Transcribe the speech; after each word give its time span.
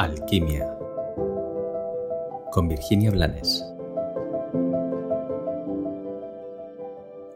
Alquimia 0.00 0.78
con 2.52 2.68
Virginia 2.68 3.10
Blanes. 3.10 3.62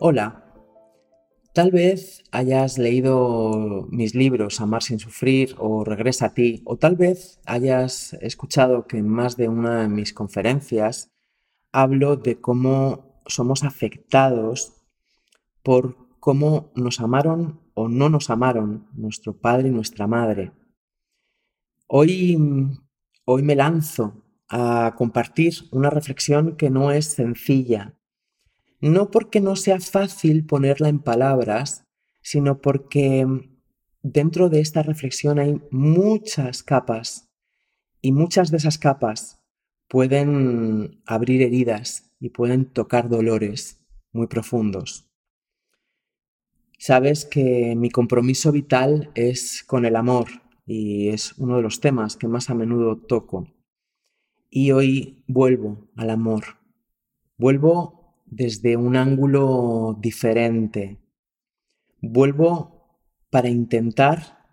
Hola, 0.01 0.43
tal 1.53 1.71
vez 1.72 2.24
hayas 2.32 2.79
leído 2.79 3.87
mis 3.90 4.14
libros 4.14 4.62
Amar 4.62 4.82
sin 4.82 4.98
sufrir 4.98 5.54
o 5.58 5.85
Regresa 5.85 6.29
a 6.29 6.32
ti, 6.32 6.62
o 6.64 6.79
tal 6.79 6.96
vez 6.96 7.38
hayas 7.45 8.14
escuchado 8.23 8.87
que 8.87 8.96
en 8.96 9.09
más 9.09 9.37
de 9.37 9.51
una 9.51 9.83
de 9.83 9.89
mis 9.89 10.15
conferencias 10.15 11.12
hablo 11.71 12.17
de 12.17 12.41
cómo 12.41 13.21
somos 13.27 13.62
afectados 13.62 14.73
por 15.62 15.99
cómo 16.19 16.73
nos 16.75 16.99
amaron 16.99 17.61
o 17.75 17.89
no 17.89 18.09
nos 18.09 18.31
amaron 18.31 18.89
nuestro 18.95 19.37
padre 19.37 19.69
y 19.69 19.71
nuestra 19.71 20.07
madre. 20.07 20.53
Hoy, 21.87 22.39
hoy 23.27 23.43
me 23.43 23.54
lanzo 23.54 24.25
a 24.49 24.95
compartir 24.96 25.53
una 25.71 25.91
reflexión 25.91 26.57
que 26.57 26.71
no 26.71 26.91
es 26.91 27.07
sencilla, 27.07 27.95
no 28.81 29.11
porque 29.11 29.43
no 29.43 29.54
sea 29.54 29.79
fácil 29.81 30.46
ponerla 30.46 30.89
en 30.89 30.99
palabras, 30.99 31.85
sino 32.22 32.62
porque 32.62 33.27
dentro 34.03 34.48
de 34.48 34.61
esta 34.61 34.83
reflexión 34.83 35.39
hay 35.39 35.61
muchas 35.70 36.62
capas 36.62 37.28
y 38.00 38.12
muchas 38.12 38.50
de 38.50 38.56
esas 38.56 38.78
capas 38.78 39.42
pueden 39.86 41.03
abrir 41.05 41.42
heridas 41.42 42.14
y 42.19 42.30
pueden 42.30 42.64
tocar 42.64 43.11
dolores 43.11 43.84
muy 44.11 44.27
profundos. 44.27 45.11
Sabes 46.78 47.27
que 47.27 47.75
mi 47.77 47.91
compromiso 47.91 48.53
vital 48.53 49.11
es 49.14 49.62
con 49.64 49.84
el 49.84 49.97
amor 49.97 50.44
y 50.67 51.09
es 51.09 51.36
uno 51.39 51.56
de 51.56 51.62
los 51.62 51.81
temas 51.81 52.17
que 52.17 52.28
más 52.28 52.50
a 52.50 52.55
menudo 52.55 52.97
toco. 52.98 53.48
Y 54.50 54.70
hoy 54.70 55.25
vuelvo 55.27 55.88
al 55.97 56.11
amor. 56.11 56.44
Vuelvo 57.36 58.14
desde 58.27 58.77
un 58.77 58.97
ángulo 58.97 59.97
diferente. 60.00 61.00
Vuelvo 62.00 63.00
para 63.30 63.48
intentar, 63.48 64.48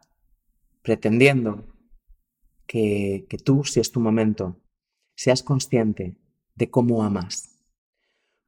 pretendiendo 0.82 1.76
que, 2.66 3.26
que 3.30 3.38
tú, 3.38 3.64
si 3.64 3.80
es 3.80 3.92
tu 3.92 4.00
momento, 4.00 4.60
seas 5.16 5.44
consciente 5.44 6.18
de 6.56 6.70
cómo 6.70 7.04
amas. 7.04 7.60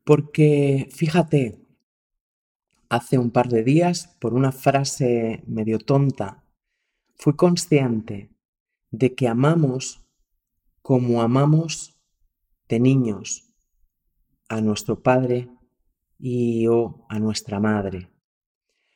Porque 0.03 0.89
fíjate, 0.91 1.63
hace 2.89 3.17
un 3.17 3.31
par 3.31 3.49
de 3.49 3.63
días, 3.63 4.17
por 4.19 4.33
una 4.33 4.51
frase 4.51 5.43
medio 5.47 5.79
tonta, 5.79 6.42
fui 7.15 7.35
consciente 7.35 8.29
de 8.91 9.15
que 9.15 9.27
amamos 9.27 10.05
como 10.81 11.21
amamos 11.21 11.97
de 12.67 12.79
niños 12.79 13.53
a 14.49 14.61
nuestro 14.61 15.01
padre 15.01 15.49
y 16.19 16.67
o 16.67 17.05
a 17.09 17.19
nuestra 17.19 17.59
madre. 17.59 18.09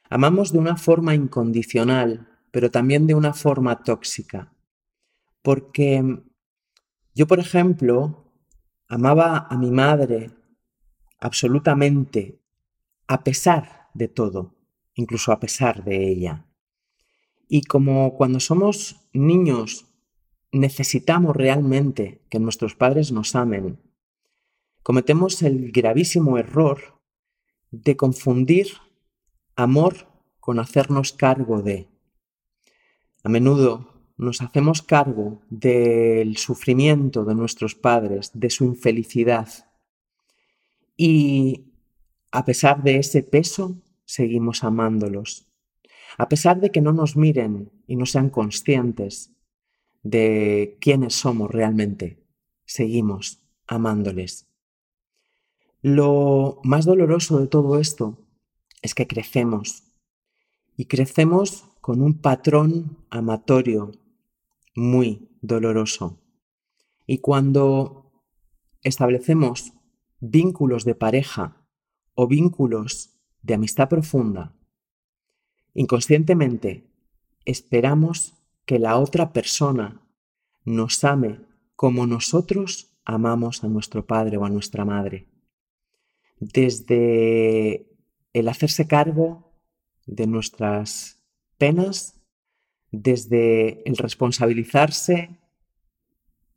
Amamos 0.09 0.51
de 0.51 0.59
una 0.59 0.77
forma 0.77 1.15
incondicional, 1.15 2.27
pero 2.51 2.71
también 2.71 3.07
de 3.07 3.15
una 3.15 3.33
forma 3.33 3.83
tóxica. 3.83 4.53
Porque 5.41 6.23
yo, 7.13 7.27
por 7.27 7.39
ejemplo, 7.39 8.31
amaba 8.87 9.47
a 9.49 9.57
mi 9.57 9.71
madre 9.71 10.31
absolutamente, 11.19 12.39
a 13.07 13.23
pesar 13.23 13.89
de 13.93 14.07
todo, 14.07 14.55
incluso 14.93 15.31
a 15.31 15.39
pesar 15.39 15.83
de 15.83 16.09
ella. 16.09 16.45
Y 17.47 17.61
como 17.61 18.15
cuando 18.15 18.39
somos 18.39 18.97
niños 19.13 19.85
necesitamos 20.51 21.35
realmente 21.35 22.21
que 22.29 22.39
nuestros 22.39 22.75
padres 22.75 23.11
nos 23.11 23.35
amen, 23.35 23.79
cometemos 24.83 25.41
el 25.41 25.71
gravísimo 25.71 26.37
error 26.37 27.01
de 27.71 27.95
confundir 27.97 28.67
amor 29.55 30.07
con 30.39 30.59
hacernos 30.59 31.13
cargo 31.13 31.61
de. 31.61 31.89
A 33.23 33.29
menudo 33.29 33.93
nos 34.17 34.41
hacemos 34.41 34.81
cargo 34.81 35.41
del 35.49 36.37
sufrimiento 36.37 37.25
de 37.25 37.35
nuestros 37.35 37.75
padres, 37.75 38.31
de 38.33 38.49
su 38.49 38.65
infelicidad. 38.65 39.49
Y 40.95 41.65
a 42.31 42.45
pesar 42.45 42.81
de 42.83 42.97
ese 42.97 43.23
peso, 43.23 43.81
seguimos 44.05 44.63
amándolos. 44.63 45.46
A 46.17 46.29
pesar 46.29 46.59
de 46.59 46.71
que 46.71 46.81
no 46.81 46.93
nos 46.93 47.15
miren 47.15 47.71
y 47.87 47.95
no 47.95 48.05
sean 48.05 48.29
conscientes 48.29 49.33
de 50.03 50.77
quiénes 50.79 51.15
somos 51.15 51.51
realmente, 51.51 52.23
seguimos 52.65 53.43
amándoles. 53.67 54.47
Lo 55.81 56.59
más 56.63 56.85
doloroso 56.85 57.39
de 57.39 57.47
todo 57.47 57.79
esto 57.79 58.25
es 58.81 58.95
que 58.95 59.07
crecemos 59.07 59.83
y 60.75 60.85
crecemos 60.85 61.65
con 61.81 62.01
un 62.01 62.19
patrón 62.19 63.05
amatorio 63.09 63.91
muy 64.75 65.29
doloroso. 65.41 66.19
Y 67.05 67.19
cuando 67.19 68.11
establecemos 68.83 69.73
vínculos 70.19 70.83
de 70.83 70.95
pareja 70.95 71.65
o 72.13 72.27
vínculos 72.27 73.17
de 73.41 73.53
amistad 73.53 73.87
profunda, 73.87 74.56
inconscientemente 75.77 76.83
esperamos 77.45 78.33
que 78.65 78.79
la 78.79 78.97
otra 78.97 79.31
persona 79.31 80.01
nos 80.65 81.03
ame 81.03 81.39
como 81.75 82.05
nosotros 82.05 82.97
amamos 83.05 83.63
a 83.63 83.67
nuestro 83.67 84.05
padre 84.05 84.37
o 84.37 84.43
a 84.43 84.49
nuestra 84.49 84.83
madre. 84.83 85.27
Desde 86.39 87.87
el 88.33 88.49
hacerse 88.49 88.87
cargo 88.87 89.53
de 90.05 90.27
nuestras 90.27 91.23
penas, 91.57 92.19
desde 92.91 93.87
el 93.87 93.97
responsabilizarse 93.97 95.39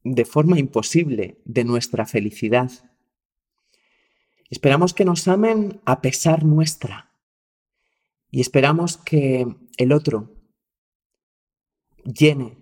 de 0.02 0.24
forma 0.24 0.58
imposible 0.58 1.40
de 1.44 1.64
nuestra 1.64 2.06
felicidad 2.06 2.70
Esperamos 4.50 4.94
que 4.94 5.04
nos 5.04 5.28
amen 5.28 5.80
a 5.84 6.02
pesar 6.02 6.44
nuestra. 6.44 7.09
Y 8.30 8.40
esperamos 8.40 8.96
que 8.96 9.46
el 9.76 9.92
otro 9.92 10.34
llene 12.04 12.56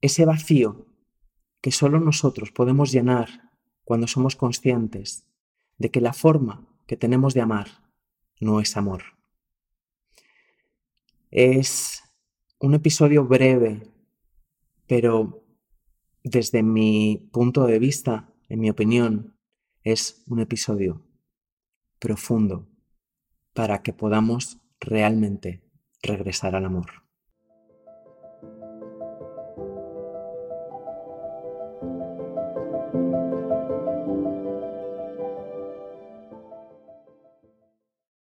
ese 0.00 0.24
vacío 0.24 0.86
que 1.60 1.72
solo 1.72 1.98
nosotros 2.00 2.52
podemos 2.52 2.92
llenar 2.92 3.50
cuando 3.84 4.06
somos 4.06 4.36
conscientes 4.36 5.26
de 5.78 5.90
que 5.90 6.00
la 6.00 6.12
forma 6.12 6.68
que 6.86 6.96
tenemos 6.96 7.34
de 7.34 7.40
amar 7.40 7.68
no 8.40 8.60
es 8.60 8.76
amor. 8.76 9.02
Es 11.30 12.02
un 12.58 12.74
episodio 12.74 13.24
breve, 13.24 13.90
pero 14.86 15.44
desde 16.22 16.62
mi 16.62 17.28
punto 17.32 17.66
de 17.66 17.78
vista, 17.78 18.32
en 18.48 18.60
mi 18.60 18.70
opinión, 18.70 19.36
es 19.82 20.22
un 20.26 20.40
episodio 20.40 21.02
profundo 21.98 22.68
para 23.54 23.82
que 23.82 23.92
podamos 23.92 24.58
realmente 24.80 25.62
regresar 26.02 26.54
al 26.54 26.64
amor. 26.64 27.05